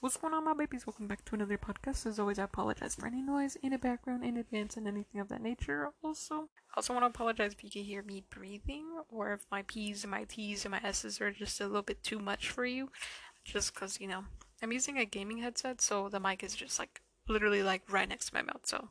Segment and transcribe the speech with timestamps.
[0.00, 0.86] What's going on, my babies?
[0.86, 2.04] Welcome back to another podcast.
[2.04, 5.28] As always, I apologize for any noise in the background in advance and anything of
[5.30, 5.88] that nature.
[6.04, 9.62] Also, I also want to apologize if you can hear me breathing or if my
[9.62, 12.66] P's and my T's and my S's are just a little bit too much for
[12.66, 12.90] you.
[13.42, 14.24] Just because, you know,
[14.62, 18.26] I'm using a gaming headset, so the mic is just like literally like right next
[18.26, 18.66] to my mouth.
[18.66, 18.90] So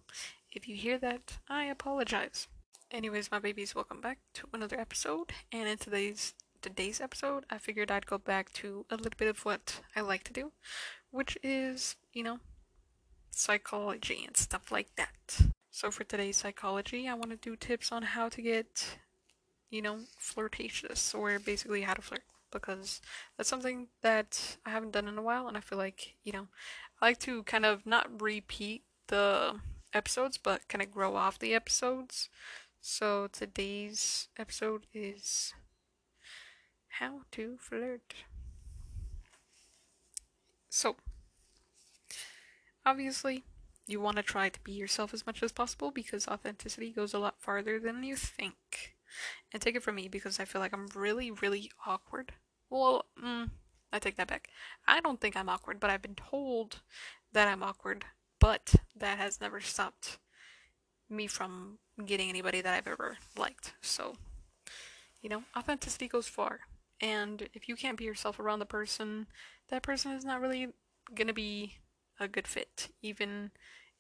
[0.52, 2.48] if you hear that, I apologize.
[2.90, 5.32] Anyways, my babies, welcome back to another episode.
[5.52, 6.34] And in today's
[6.66, 10.24] today's episode, I figured I'd go back to a little bit of what I like
[10.24, 10.52] to do,
[11.12, 12.40] which is, you know,
[13.30, 15.42] psychology and stuff like that.
[15.70, 18.98] So for today's psychology, I want to do tips on how to get,
[19.70, 23.00] you know, flirtatious or basically how to flirt because
[23.38, 26.48] that's something that I haven't done in a while and I feel like, you know,
[27.00, 29.60] I like to kind of not repeat the
[29.94, 32.28] episodes but kind of grow off the episodes.
[32.82, 35.54] So today's episode is
[37.00, 38.14] how to flirt.
[40.70, 40.96] So,
[42.86, 43.44] obviously,
[43.88, 47.20] you want to try to be yourself as much as possible because authenticity goes a
[47.20, 48.96] lot farther than you think.
[49.54, 52.34] And take it from me because I feel like I'm really, really awkward.
[52.70, 53.50] Well, mm,
[53.94, 54.50] I take that back.
[54.88, 56.82] I don't think I'm awkward, but I've been told
[57.32, 58.06] that I'm awkward,
[58.40, 60.18] but that has never stopped
[61.10, 63.74] me from getting anybody that I've ever liked.
[63.82, 64.16] So,
[65.22, 66.62] you know, authenticity goes far.
[67.02, 69.28] And if you can't be yourself around the person,
[69.70, 70.70] that person is not really
[71.14, 71.78] gonna be
[72.20, 73.52] a good fit, even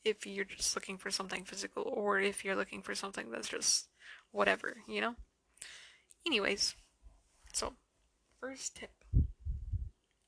[0.03, 3.89] if you're just looking for something physical or if you're looking for something that's just
[4.31, 5.15] whatever, you know?
[6.25, 6.75] Anyways,
[7.53, 7.73] so
[8.39, 8.91] first tip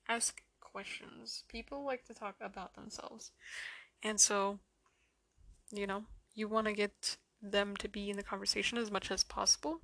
[0.10, 1.44] ask questions.
[1.48, 3.32] People like to talk about themselves.
[4.04, 4.60] And so,
[5.72, 6.04] you know,
[6.36, 9.80] you want to get them to be in the conversation as much as possible.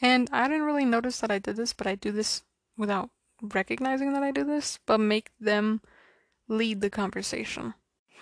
[0.00, 2.42] And I didn't really notice that I did this, but I do this
[2.76, 3.10] without
[3.42, 5.80] recognizing that I do this, but make them
[6.48, 7.74] lead the conversation.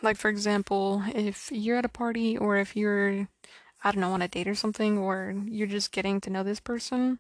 [0.02, 3.28] Like, for example, if you're at a party or if you're,
[3.84, 6.60] I don't know, on a date or something, or you're just getting to know this
[6.60, 7.19] person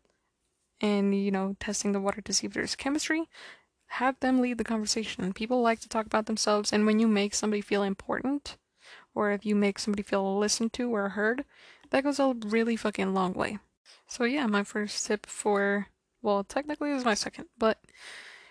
[0.80, 3.28] and, you know, testing the water to see if there's chemistry,
[3.88, 5.32] have them lead the conversation.
[5.34, 8.56] People like to talk about themselves, and when you make somebody feel important,
[9.14, 11.44] or if you make somebody feel listened to or heard,
[11.90, 13.58] that goes a really fucking long way.
[14.06, 15.88] So yeah, my first tip for
[16.22, 17.78] well, technically it was my second, but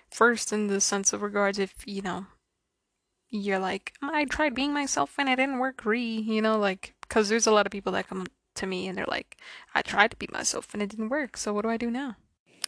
[0.10, 2.26] first in the sense of regards if, you know,
[3.30, 7.30] you're like, I tried being myself and it didn't work, re, you know, like, because
[7.30, 8.26] there's a lot of people that come
[8.56, 9.38] to me and they're like,
[9.76, 12.16] I tried to be myself and it didn't work, so what do I do now?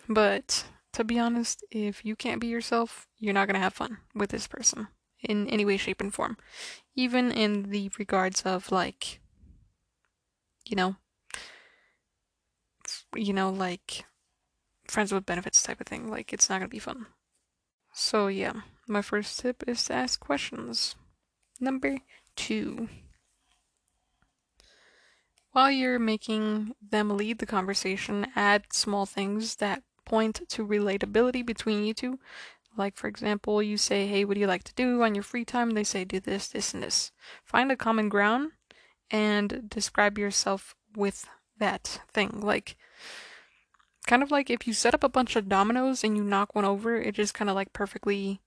[0.07, 4.29] But to be honest, if you can't be yourself, you're not gonna have fun with
[4.29, 4.87] this person
[5.23, 6.37] in any way, shape, and form.
[6.95, 9.19] Even in the regards of like,
[10.65, 10.95] you know,
[13.15, 14.05] you know, like
[14.87, 16.09] friends with benefits type of thing.
[16.09, 17.07] Like, it's not gonna be fun.
[17.93, 20.95] So, yeah, my first tip is to ask questions.
[21.59, 21.97] Number
[22.35, 22.89] two.
[25.51, 31.83] While you're making them lead the conversation, add small things that point to relatability between
[31.83, 32.19] you two.
[32.77, 35.45] Like, for example, you say, Hey, what do you like to do on your free
[35.45, 35.71] time?
[35.71, 37.11] They say, Do this, this, and this.
[37.43, 38.51] Find a common ground
[39.09, 41.27] and describe yourself with
[41.57, 42.39] that thing.
[42.41, 42.77] Like,
[44.07, 46.65] kind of like if you set up a bunch of dominoes and you knock one
[46.65, 48.41] over, it just kind of like perfectly,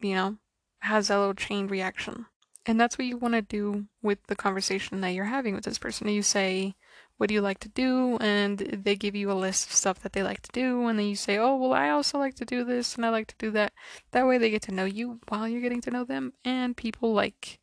[0.00, 0.36] you know,
[0.80, 2.26] has a little chain reaction.
[2.66, 5.78] And that's what you want to do with the conversation that you're having with this
[5.78, 6.08] person.
[6.08, 6.74] You say,
[7.18, 8.16] What do you like to do?
[8.18, 10.86] And they give you a list of stuff that they like to do.
[10.86, 13.26] And then you say, Oh, well, I also like to do this and I like
[13.26, 13.72] to do that.
[14.12, 16.32] That way they get to know you while you're getting to know them.
[16.44, 17.58] And people like,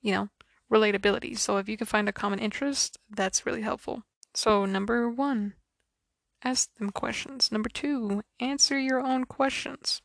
[0.00, 0.28] you know,
[0.72, 1.38] relatability.
[1.38, 4.04] So if you can find a common interest, that's really helpful.
[4.34, 5.54] So, number one,
[6.42, 7.50] ask them questions.
[7.50, 10.02] Number two, answer your own questions.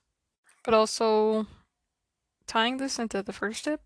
[0.63, 1.47] But also,
[2.47, 3.81] tying this into the first tip,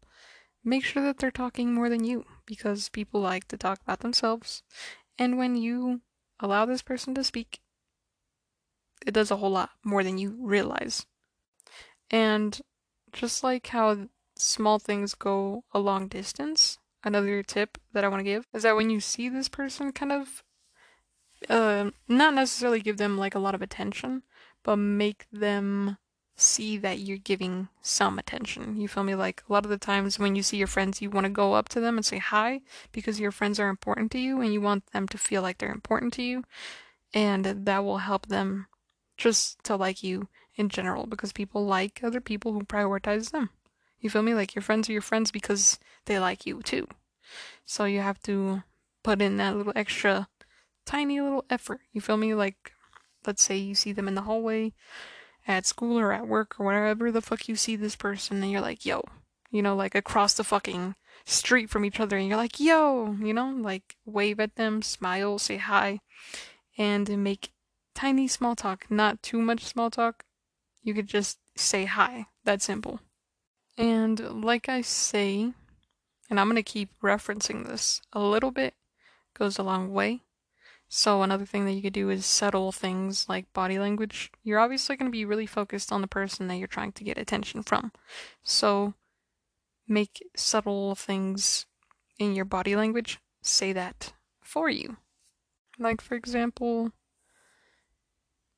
[0.64, 4.64] make sure that they're talking more than you because people like to talk about themselves.
[5.18, 6.02] And when you
[6.40, 7.60] allow this person to speak,
[9.06, 11.06] it does a whole lot more than you realize.
[12.10, 12.60] And
[13.12, 18.24] just like how small things go a long distance, another tip that I want to
[18.24, 20.44] give is that when you see this person kind of
[21.50, 24.24] uh, not necessarily give them like a lot of attention,
[24.64, 25.98] but make them
[26.40, 28.80] see that you're giving some attention.
[28.80, 29.16] You feel me?
[29.16, 31.54] Like a lot of the times when you see your friends, you want to go
[31.54, 32.62] up to them and say hi
[32.92, 35.72] because your friends are important to you and you want them to feel like they're
[35.72, 36.44] important to you.
[37.14, 38.68] And that will help them
[39.18, 43.50] just to like you in general because people like other people who prioritize them.
[44.00, 44.36] You feel me?
[44.36, 46.88] Like your friends are your friends because they like you too.
[47.66, 48.62] So you have to
[49.02, 50.28] put in that little extra
[50.86, 51.82] tiny little effort.
[51.94, 52.36] You feel me?
[52.36, 52.74] Like,
[53.26, 54.74] let's say you see them in the hallway
[55.48, 58.62] at school or at work or wherever the fuck you see this person and you're
[58.62, 59.02] like, yo,
[59.50, 60.96] you know, like across the fucking
[61.26, 65.40] street from each other and you're like, yo, you know, like wave at them, smile,
[65.40, 66.00] say hi,
[66.78, 67.52] and make
[67.96, 70.24] tiny small talk, not too much small talk.
[70.84, 72.28] You could just say hi.
[72.44, 73.00] That simple.
[73.78, 75.54] And like I say,
[76.30, 78.74] and I'm going to keep referencing this a little bit,
[79.38, 80.22] goes a long way.
[80.90, 84.32] So, another thing that you could do is subtle things like body language.
[84.44, 87.18] You're obviously going to be really focused on the person that you're trying to get
[87.18, 87.92] attention from.
[88.42, 88.94] So,
[89.86, 91.66] make subtle things
[92.18, 94.98] in your body language say that for you.
[95.78, 96.92] Like, for example,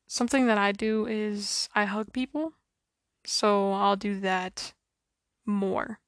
[0.05, 2.53] something that I do is I hug people.
[3.25, 4.73] So, I'll do that
[5.47, 5.99] more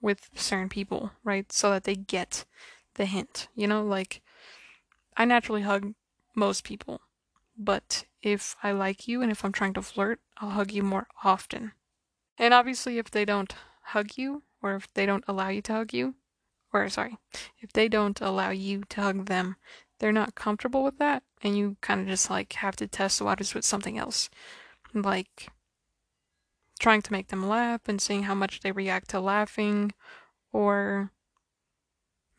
[0.00, 1.52] with certain people, right?
[1.52, 2.44] So that they get
[2.94, 3.46] the hint.
[3.54, 4.22] You know, like
[5.18, 5.94] I naturally hug
[6.36, 7.00] most people,
[7.56, 11.08] but if I like you and if I'm trying to flirt, I'll hug you more
[11.24, 11.72] often.
[12.38, 15.92] And obviously, if they don't hug you, or if they don't allow you to hug
[15.92, 16.14] you,
[16.72, 17.18] or sorry,
[17.58, 19.56] if they don't allow you to hug them,
[19.98, 23.24] they're not comfortable with that, and you kind of just like have to test the
[23.24, 24.30] waters with something else.
[24.94, 25.48] Like
[26.78, 29.92] trying to make them laugh and seeing how much they react to laughing,
[30.52, 31.10] or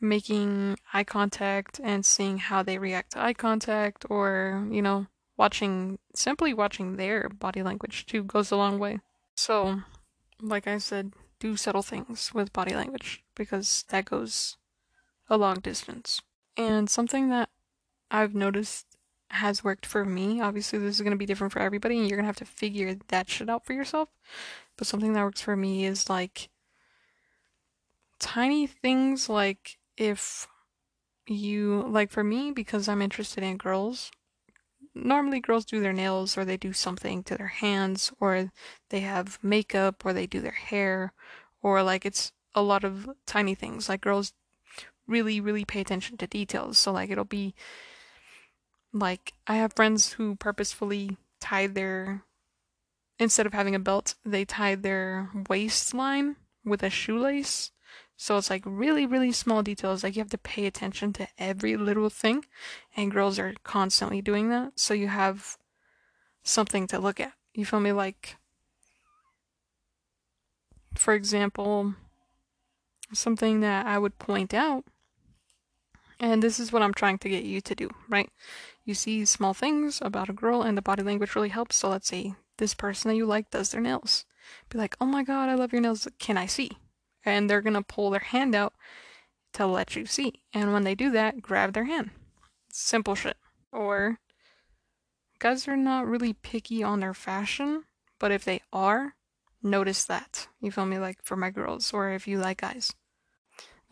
[0.00, 5.06] making eye contact and seeing how they react to eye contact or, you know,
[5.36, 9.00] watching simply watching their body language too goes a long way.
[9.34, 9.82] So,
[10.40, 14.56] like I said, do subtle things with body language because that goes
[15.28, 16.20] a long distance.
[16.56, 17.48] And something that
[18.10, 18.86] I've noticed
[19.30, 22.16] has worked for me, obviously this is going to be different for everybody and you're
[22.16, 24.08] going to have to figure that shit out for yourself.
[24.76, 26.48] But something that works for me is like
[28.18, 30.48] tiny things like if
[31.26, 34.10] you like for me because I'm interested in girls
[34.94, 38.50] normally girls do their nails or they do something to their hands or
[38.88, 41.12] they have makeup or they do their hair
[41.62, 43.88] or like it's a lot of tiny things.
[43.88, 44.32] Like girls
[45.06, 46.78] really really pay attention to details.
[46.78, 47.54] So like it'll be
[48.92, 52.24] like I have friends who purposefully tie their
[53.18, 57.70] instead of having a belt they tie their waistline with a shoelace
[58.22, 60.04] so it's like really, really small details.
[60.04, 62.44] Like you have to pay attention to every little thing,
[62.94, 64.78] and girls are constantly doing that.
[64.78, 65.56] So you have
[66.42, 67.32] something to look at.
[67.54, 67.92] You feel me?
[67.92, 68.36] Like,
[70.94, 71.94] for example,
[73.14, 74.84] something that I would point out,
[76.20, 78.28] and this is what I'm trying to get you to do, right?
[78.84, 81.76] You see small things about a girl, and the body language really helps.
[81.76, 84.26] So let's say this person that you like does their nails.
[84.68, 86.06] Be like, oh my god, I love your nails.
[86.18, 86.72] Can I see?
[87.24, 88.74] And they're going to pull their hand out
[89.52, 90.42] to let you see.
[90.52, 92.10] And when they do that, grab their hand.
[92.72, 93.36] Simple shit.
[93.72, 94.18] Or
[95.38, 97.84] guys are not really picky on their fashion,
[98.18, 99.14] but if they are,
[99.62, 100.48] notice that.
[100.60, 100.98] You feel me?
[100.98, 102.94] Like for my girls, or if you like guys.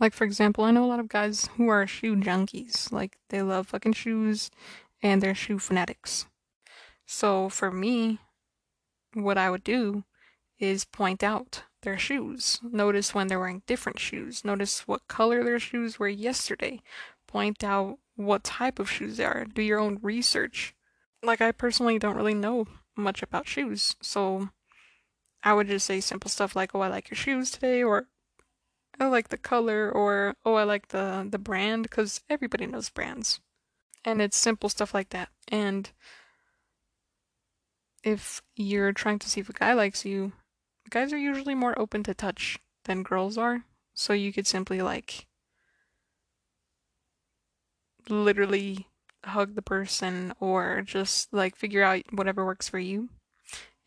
[0.00, 2.92] Like, for example, I know a lot of guys who are shoe junkies.
[2.92, 4.50] Like, they love fucking shoes
[5.02, 6.26] and they're shoe fanatics.
[7.04, 8.20] So, for me,
[9.14, 10.04] what I would do
[10.58, 12.60] is point out their shoes.
[12.62, 14.44] Notice when they're wearing different shoes.
[14.44, 16.82] Notice what color their shoes were yesterday.
[17.26, 19.44] Point out what type of shoes they are.
[19.44, 20.74] Do your own research.
[21.22, 22.66] Like, I personally don't really know
[22.96, 24.50] much about shoes, so
[25.42, 28.08] I would just say simple stuff like, oh, I like your shoes today, or
[29.00, 33.40] I like the color, or oh, I like the, the brand, because everybody knows brands.
[34.04, 35.28] And it's simple stuff like that.
[35.48, 35.90] And
[38.02, 40.32] if you're trying to see if a guy likes you,
[40.90, 43.64] guys are usually more open to touch than girls are.
[43.94, 45.26] So you could simply like
[48.08, 48.88] literally
[49.24, 53.08] hug the person or just like figure out whatever works for you.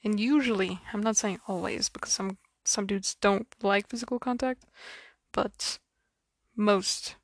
[0.04, 4.66] And usually, I'm not saying always because some some dudes don't like physical contact,
[5.32, 5.80] but
[6.56, 7.16] most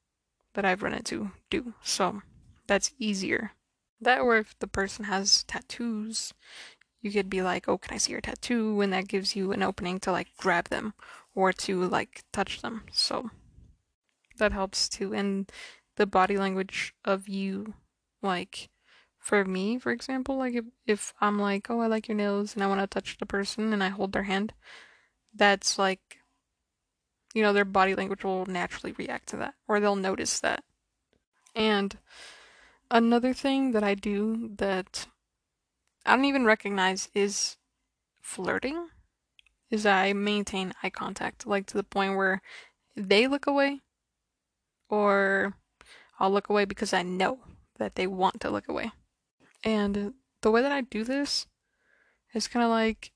[0.53, 1.73] that I've run into do.
[1.83, 2.21] So
[2.67, 3.51] that's easier.
[3.99, 6.33] That or if the person has tattoos,
[7.01, 8.81] you could be like, oh, can I see your tattoo?
[8.81, 10.93] And that gives you an opening to like grab them
[11.35, 12.83] or to like touch them.
[12.91, 13.29] So
[14.37, 15.13] that helps too.
[15.13, 15.51] And
[15.95, 17.73] the body language of you,
[18.21, 18.69] like,
[19.19, 22.63] for me, for example, like if, if I'm like, oh, I like your nails and
[22.63, 24.53] I want to touch the person and I hold their hand,
[25.35, 26.19] that's like,
[27.33, 30.63] you know, their body language will naturally react to that or they'll notice that.
[31.55, 31.97] And
[32.89, 35.07] another thing that I do that
[36.07, 37.57] I don't even recognize is
[38.21, 38.87] flirting
[39.69, 42.41] is I maintain eye contact, like to the point where
[42.95, 43.81] they look away,
[44.89, 45.57] or
[46.17, 47.39] I'll look away because I know
[47.77, 48.91] that they want to look away.
[49.65, 51.45] And the way that I do this
[52.33, 53.11] is kind of like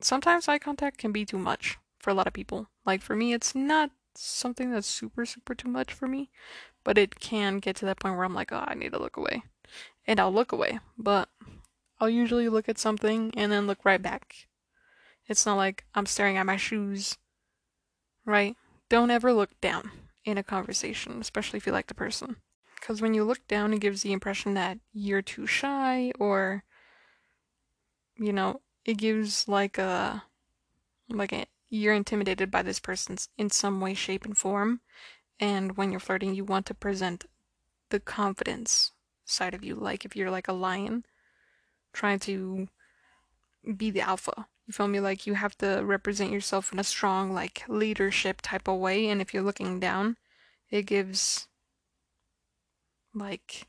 [0.00, 2.68] sometimes eye contact can be too much for a lot of people.
[2.86, 6.30] Like for me, it's not something that's super, super too much for me,
[6.84, 9.16] but it can get to that point where I'm like, oh, I need to look
[9.16, 9.42] away.
[10.08, 11.28] And I'll look away, but
[12.00, 14.48] I'll usually look at something and then look right back.
[15.26, 17.18] It's not like I'm staring at my shoes,
[18.24, 18.56] right?
[18.88, 19.90] Don't ever look down
[20.24, 22.36] in a conversation, especially if you like the person.
[22.80, 26.64] Because when you look down, it gives the impression that you're too shy or,
[28.16, 30.22] you know, it gives like a,
[31.10, 34.80] like a, you're intimidated by this person in some way, shape, and form.
[35.38, 37.26] And when you're flirting, you want to present
[37.90, 38.92] the confidence
[39.28, 39.74] side of you.
[39.74, 41.04] Like if you're like a lion
[41.92, 42.68] trying to
[43.76, 44.46] be the alpha.
[44.66, 45.00] You feel me?
[45.00, 49.08] Like you have to represent yourself in a strong, like leadership type of way.
[49.08, 50.16] And if you're looking down,
[50.70, 51.48] it gives
[53.14, 53.66] like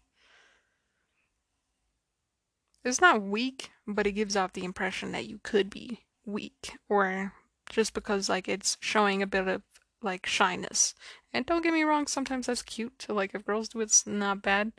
[2.83, 7.33] it's not weak, but it gives off the impression that you could be weak or
[7.69, 9.61] just because like it's showing a bit of
[10.01, 10.95] like shyness.
[11.33, 13.05] And don't get me wrong, sometimes that's cute.
[13.09, 14.71] Like if girls do it, it's not bad.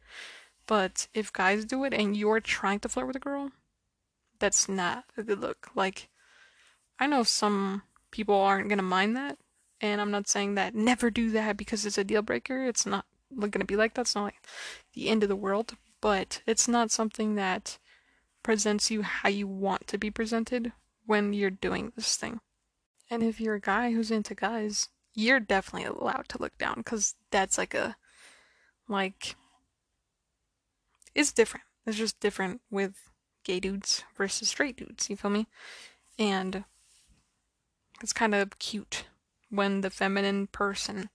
[0.70, 3.50] But if guys do it and you're trying to flirt with a girl,
[4.38, 5.66] that's not a good look.
[5.74, 6.10] Like,
[6.96, 9.36] I know some people aren't gonna mind that,
[9.80, 12.68] and I'm not saying that never do that because it's a deal breaker.
[12.68, 13.04] It's not
[13.36, 14.02] gonna be like that.
[14.02, 14.46] It's not like
[14.94, 17.78] the end of the world, but it's not something that
[18.44, 20.70] presents you how you want to be presented
[21.04, 22.38] when you're doing this thing.
[23.10, 27.16] And if you're a guy who's into guys, you're definitely allowed to look down because
[27.32, 27.96] that's like a
[28.86, 29.34] like
[31.20, 31.64] it's different.
[31.86, 33.10] It's just different with
[33.44, 35.46] gay dudes versus straight dudes, you feel me?
[36.18, 36.64] And
[38.02, 39.04] it's kind of cute
[39.50, 41.10] when the feminine person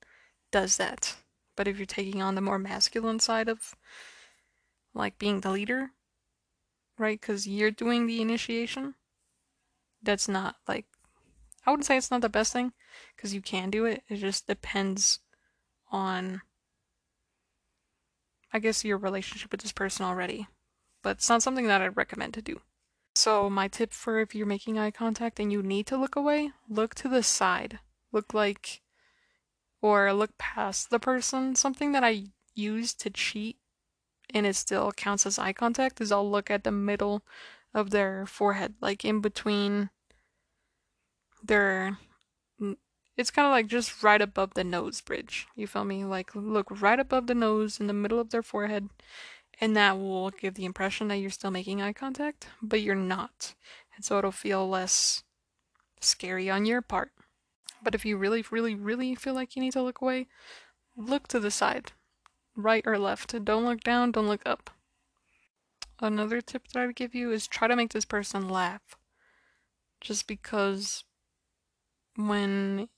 [0.51, 1.15] does that.
[1.55, 3.75] But if you're taking on the more masculine side of
[4.93, 5.91] like being the leader,
[6.97, 7.19] right?
[7.19, 8.95] Because you're doing the initiation,
[10.01, 10.85] that's not like,
[11.65, 12.74] I wouldn't say it's not the best thing
[13.15, 14.03] because you can do it.
[14.07, 15.19] It just depends
[15.91, 16.41] on
[18.55, 20.47] I guess, your relationship with this person already.
[21.03, 22.62] But it's not something that I'd recommend to do.
[23.13, 26.51] So, my tip for if you're making eye contact and you need to look away,
[26.69, 27.79] look to the side.
[28.13, 28.81] Look like,
[29.81, 31.55] or look past the person.
[31.55, 33.57] Something that I use to cheat
[34.33, 37.24] and it still counts as eye contact is I'll look at the middle
[37.74, 39.89] of their forehead, like in between
[41.43, 41.97] their
[43.17, 45.48] it's kind of like just right above the nose bridge.
[45.55, 46.03] You feel me?
[46.03, 48.89] Like look right above the nose in the middle of their forehead,
[49.62, 53.55] and that will give the impression that you're still making eye contact, but you're not.
[53.95, 55.24] And so it'll feel less
[56.01, 57.12] scary on your part.
[57.81, 60.27] But if you really, really, really feel like you need to look away,
[60.98, 61.91] look to the side,
[62.55, 63.45] right or left.
[63.45, 64.72] Don't look down, don't look up.
[66.01, 68.98] Another tip that I would give you is try to make this person laugh.
[70.01, 71.05] Just because
[72.17, 72.89] when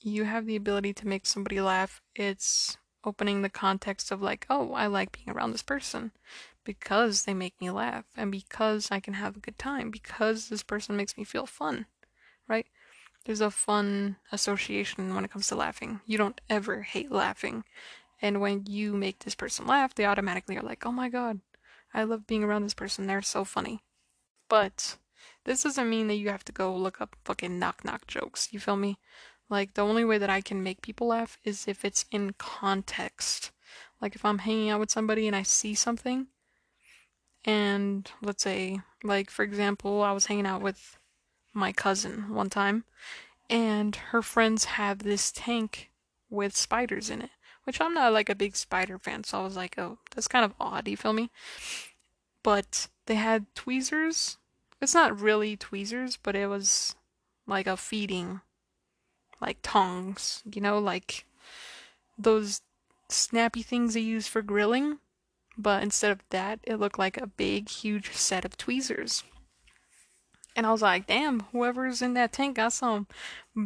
[0.00, 4.72] you have the ability to make somebody laugh, it's opening the context of like, oh,
[4.72, 6.12] I like being around this person
[6.64, 10.62] because they make me laugh and because I can have a good time because this
[10.62, 11.86] person makes me feel fun,
[12.46, 12.66] right?
[13.24, 16.00] There's a fun association when it comes to laughing.
[16.06, 17.64] You don't ever hate laughing.
[18.20, 21.40] And when you make this person laugh, they automatically are like, oh my god,
[21.94, 23.06] I love being around this person.
[23.06, 23.80] They're so funny.
[24.48, 24.96] But
[25.44, 28.48] this doesn't mean that you have to go look up fucking knock knock jokes.
[28.52, 28.98] You feel me?
[29.50, 33.50] Like, the only way that I can make people laugh is if it's in context.
[34.00, 36.26] Like, if I'm hanging out with somebody and I see something,
[37.44, 40.98] and let's say, like, for example, I was hanging out with
[41.54, 42.84] my cousin one time,
[43.48, 45.90] and her friends have this tank
[46.28, 47.30] with spiders in it,
[47.64, 50.44] which I'm not like a big spider fan, so I was like, oh, that's kind
[50.44, 51.30] of odd, you feel me?
[52.42, 54.36] But they had tweezers.
[54.80, 56.94] It's not really tweezers, but it was
[57.46, 58.42] like a feeding
[59.40, 61.24] like tongs, you know, like
[62.18, 62.60] those
[63.08, 64.98] snappy things they use for grilling.
[65.56, 69.24] But instead of that, it looked like a big, huge set of tweezers.
[70.54, 73.06] And I was like, damn, whoever's in that tank got some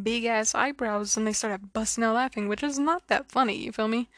[0.03, 1.17] big ass eyebrows.
[1.17, 4.09] And they started busting out laughing, which is not that funny, you feel me?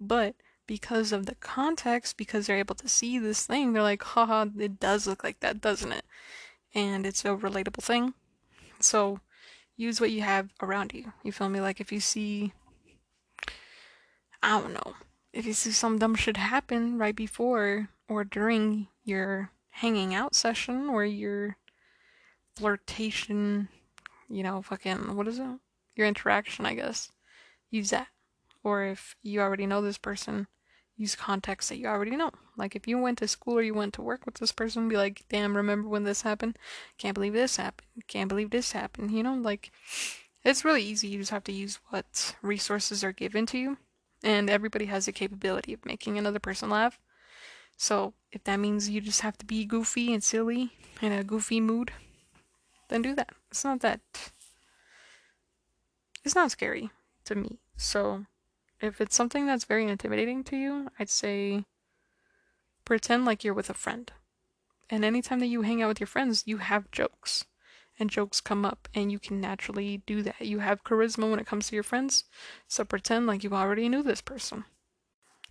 [0.00, 0.34] But
[0.66, 4.78] because of the context, because they're able to see this thing, they're like, haha, it
[4.80, 6.04] does look like that, doesn't it?
[6.74, 8.14] And it's a relatable thing.
[8.80, 9.20] So
[9.80, 11.12] use what you have around you.
[11.22, 11.60] You feel me?
[11.60, 12.52] Like if you see,
[14.42, 14.94] I don't know,
[15.32, 20.88] if you see some dumb shit happen right before or during your hanging out session
[20.90, 21.56] or your
[22.56, 23.68] flirtation,
[24.28, 25.46] you know, fucking, what is it?
[25.96, 27.10] Your interaction, I guess.
[27.70, 28.08] Use that.
[28.62, 30.46] Or if you already know this person,
[31.00, 32.30] use context that you already know.
[32.58, 34.98] Like if you went to school or you went to work with this person, be
[34.98, 36.58] like, damn, remember when this happened?
[36.98, 37.88] Can't believe this happened.
[38.06, 39.10] Can't believe this happened.
[39.10, 39.70] You know, like
[40.44, 41.08] it's really easy.
[41.08, 43.78] You just have to use what resources are given to you.
[44.22, 46.98] And everybody has the capability of making another person laugh.
[47.78, 51.60] So if that means you just have to be goofy and silly in a goofy
[51.60, 51.92] mood,
[52.88, 53.30] then do that.
[53.50, 54.00] It's not that.
[56.22, 56.90] It's not scary
[57.24, 57.58] to me.
[57.78, 58.26] So
[58.80, 61.64] if it's something that's very intimidating to you, I'd say
[62.84, 64.10] pretend like you're with a friend.
[64.88, 67.44] And anytime that you hang out with your friends, you have jokes.
[67.98, 70.40] And jokes come up, and you can naturally do that.
[70.40, 72.24] You have charisma when it comes to your friends,
[72.66, 74.64] so pretend like you already knew this person.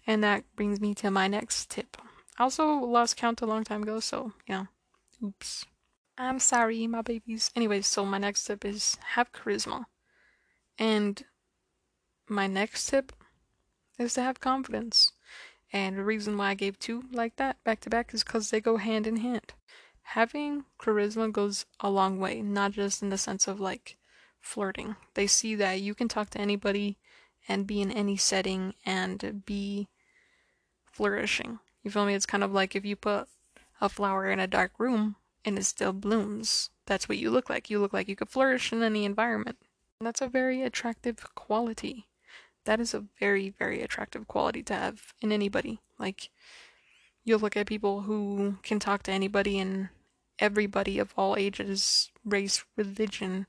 [0.08, 1.96] And that brings me to my next tip.
[2.40, 4.66] I also lost count a long time ago, so yeah.
[5.24, 5.66] Oops.
[6.18, 7.52] I'm sorry, my babies.
[7.56, 9.86] Anyways, so my next tip is have charisma.
[10.80, 11.24] And
[12.28, 13.14] my next tip
[14.00, 15.12] is to have confidence.
[15.72, 18.60] And the reason why I gave two like that back to back is because they
[18.60, 19.54] go hand in hand.
[20.14, 23.98] Having charisma goes a long way, not just in the sense of like
[24.40, 24.96] flirting.
[25.14, 26.98] They see that you can talk to anybody
[27.48, 29.88] and be in any setting and be
[30.92, 31.60] flourishing.
[31.84, 32.16] You feel me?
[32.16, 33.28] It's kind of like if you put
[33.80, 36.72] a flower in a dark room and it still blooms.
[36.88, 37.70] That's what you look like.
[37.70, 39.58] You look like you could flourish in any environment.
[40.00, 42.08] And that's a very attractive quality
[42.70, 45.80] that is a very, very attractive quality to have in anybody.
[45.98, 46.30] Like,
[47.24, 49.90] you'll look at people who can talk to anybody and
[50.38, 53.48] everybody of all ages, race, religion,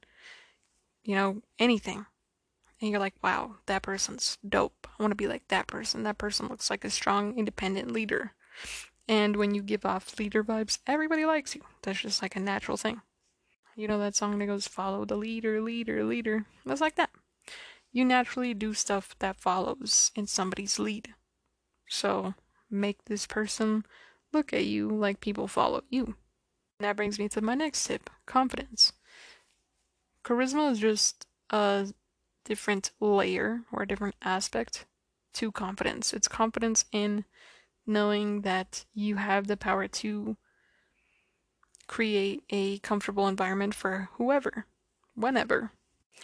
[1.05, 2.07] you know, anything.
[2.81, 4.89] And you're like, wow, that person's dope.
[4.99, 6.03] I want to be like that person.
[6.05, 8.33] That person looks like a strong, independent leader.
[9.07, 11.61] And when you give off leader vibes, everybody likes you.
[11.83, 13.03] That's just like a natural thing.
[13.77, 16.47] You know that song that goes, follow the leader, leader, leader?
[16.65, 17.11] That's like that
[17.93, 21.15] you naturally do stuff that follows in somebody's lead.
[21.89, 22.35] So
[22.71, 23.85] make this person
[24.33, 26.05] look at you like people follow you.
[26.79, 28.93] And that brings me to my next tip confidence.
[30.25, 31.89] Charisma is just a
[32.45, 34.87] different layer or a different aspect
[35.35, 36.13] to confidence.
[36.13, 37.25] It's confidence in
[37.87, 40.37] knowing that you have the power to
[41.87, 44.67] create a comfortable environment for whoever,
[45.15, 45.73] whenever.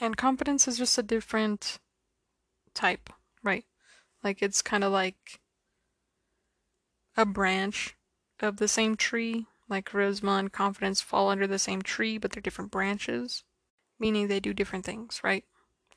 [0.01, 1.79] And confidence is just a different
[2.75, 3.11] type,
[3.43, 3.65] right?
[4.23, 5.41] Like it's kind of like
[7.17, 7.97] a branch
[8.41, 9.47] of the same tree.
[9.69, 13.43] Like charisma and confidence fall under the same tree, but they're different branches,
[13.99, 15.45] meaning they do different things, right?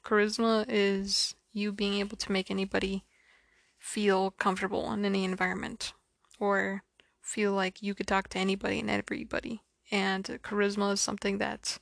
[0.03, 3.05] Charisma is you being able to make anybody
[3.77, 5.93] feel comfortable in any environment
[6.39, 6.83] or
[7.21, 9.61] feel like you could talk to anybody and everybody.
[9.91, 11.79] And charisma is something that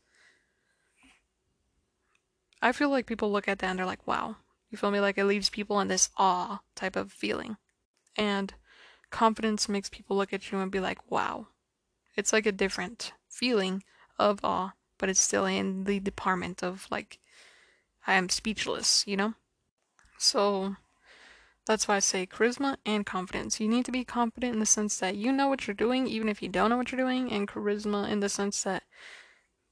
[2.62, 4.38] I feel like people look at that and they're like, wow.
[4.70, 5.00] You feel me?
[5.00, 7.58] Like it leaves people in this awe type of feeling.
[8.16, 8.54] And
[9.12, 11.48] confidence makes people look at you and be like, wow.
[12.16, 13.84] It's like a different feeling
[14.18, 17.20] of awe, but it's still in the department of like,
[18.06, 19.36] I am speechless, you know?
[20.18, 20.76] So
[21.66, 23.60] that's why I say charisma and confidence.
[23.60, 26.30] You need to be confident in the sense that you know what you're doing, even
[26.30, 28.84] if you don't know what you're doing, and charisma in the sense that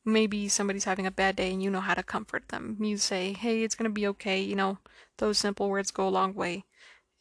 [0.05, 2.77] maybe somebody's having a bad day and you know how to comfort them.
[2.79, 4.39] You say, hey, it's going to be okay.
[4.39, 4.77] You know,
[5.17, 6.63] those simple words go a long way.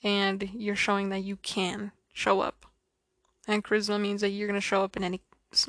[0.03, 2.67] And you're showing that you can show up.
[3.49, 5.23] And charisma means that you're going to show up in any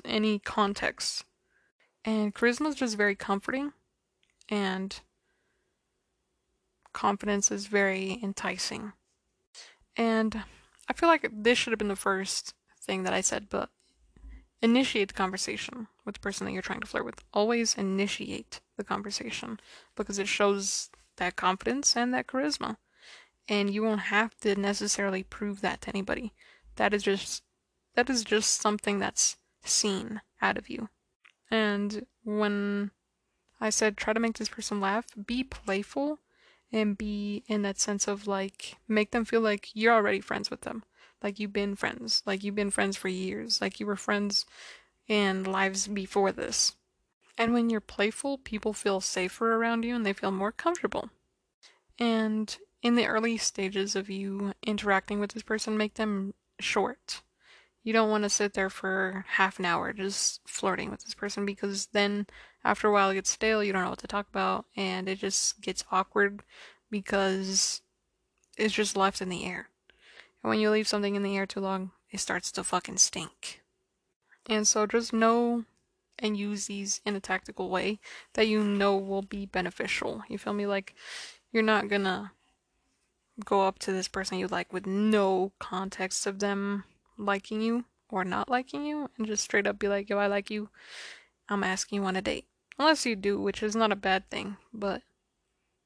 [0.04, 1.26] any context.
[2.04, 3.74] And charisma is just very comforting
[4.50, 5.00] and
[6.92, 8.94] confidence is very enticing.
[9.96, 10.44] And
[10.90, 13.70] I feel like this should have been the first thing that I said, but
[14.62, 17.24] initiate the conversation with the person that you're trying to flirt with.
[17.34, 19.60] Always initiate the conversation
[19.96, 22.78] because it shows that confidence and that charisma.
[23.48, 26.34] And you won't have to necessarily prove that to anybody.
[26.78, 27.44] That is just
[27.96, 30.90] that is just something that's seen out of you.
[31.50, 32.92] And when
[33.62, 36.20] I said try to make this person laugh, be playful
[36.72, 40.62] and be in that sense of like make them feel like you're already friends with
[40.62, 40.84] them
[41.26, 44.46] like you've been friends, like you've been friends for years, like you were friends
[45.08, 46.76] in lives before this.
[47.38, 51.10] And when you're playful, people feel safer around you and they feel more comfortable.
[52.00, 57.22] And in the early stages of you interacting with this person, make them short.
[57.84, 61.46] You don't want to sit there for half an hour just flirting with this person
[61.46, 62.26] because then
[62.64, 65.20] after a while it gets stale, you don't know what to talk about, and it
[65.20, 66.42] just gets awkward
[66.90, 67.82] because
[68.58, 69.70] it's just left in the air.
[70.42, 73.62] And when you leave something in the air too long, it starts to fucking stink.
[74.48, 75.66] And so just know
[76.20, 78.00] and use these in a tactical way
[78.34, 80.24] that you know will be beneficial.
[80.30, 80.66] You feel me?
[80.66, 80.96] Like,
[81.52, 82.32] you're not gonna
[83.44, 86.86] go up to this person you like with no context of them
[87.18, 90.50] liking you or not liking you and just straight up be like, yo, I like
[90.50, 90.70] you.
[91.50, 92.46] I'm asking you on a date.
[92.78, 95.02] Unless you do, which is not a bad thing, but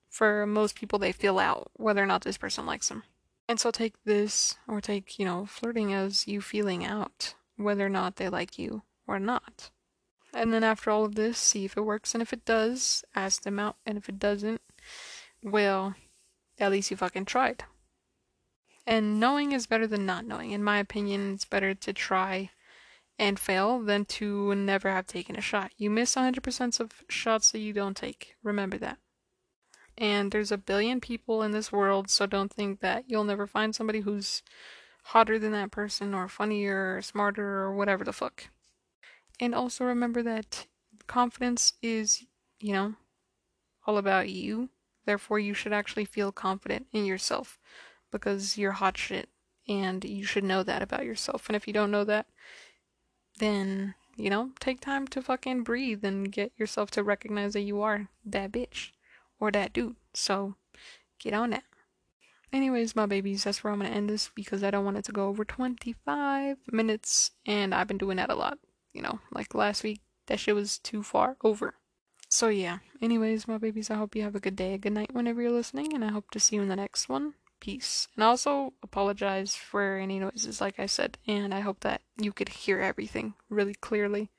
[0.10, 3.04] for most people, they feel out whether or not this person likes them.
[3.48, 7.90] And so take this, or take, you know, flirting as you feeling out whether or
[7.90, 9.70] not they like you or not.
[10.34, 12.14] And then after all of this, see if it works.
[12.14, 13.78] And if it does, ask them out.
[13.86, 14.62] And if it doesn't,
[15.44, 15.96] well,
[16.60, 17.64] at least you fucking tried.
[18.86, 20.52] And knowing is better than not knowing.
[20.52, 22.52] In my opinion, it's better to try
[23.18, 25.72] and fail than to never have taken a shot.
[25.78, 28.36] You miss 100% of shots that you don't take.
[28.42, 28.98] Remember that.
[29.98, 33.76] And there's a billion people in this world, so don't think that you'll never find
[33.76, 34.42] somebody who's
[35.04, 38.50] hotter than that person, or funnier, or smarter, or whatever the fuck.
[39.40, 40.68] And also remember that
[41.08, 42.24] confidence is,
[42.60, 42.96] you know,
[43.88, 44.70] all about you.
[45.06, 47.58] Therefore, you should actually feel confident in yourself
[48.12, 49.30] because you're hot shit
[49.68, 51.48] and you should know that about yourself.
[51.48, 52.28] And if you don't know that,
[53.40, 57.82] then, you know, take time to fucking breathe and get yourself to recognize that you
[57.82, 58.92] are that bitch
[59.40, 59.96] or that dude.
[60.14, 60.56] So,
[61.20, 61.64] get on that.
[62.52, 65.12] Anyways, my babies, that's where I'm gonna end this because I don't want it to
[65.12, 68.60] go over 25 minutes, and I've been doing that a lot.
[68.94, 71.76] You know, like last week, that shit was too far over.
[72.28, 72.80] So, yeah.
[73.02, 75.52] Anyways, my babies, I hope you have a good day, a good night whenever you're
[75.52, 78.08] listening, and I hope to see you in the next one peace.
[78.16, 82.32] And I also apologize for any noises, like I said, and I hope that you
[82.32, 84.30] could hear everything really clearly.